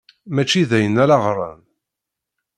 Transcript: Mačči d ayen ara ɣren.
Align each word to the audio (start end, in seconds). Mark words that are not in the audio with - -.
Mačči 0.35 0.63
d 0.69 0.71
ayen 0.77 0.95
ara 1.03 1.17
ɣren. 1.25 1.61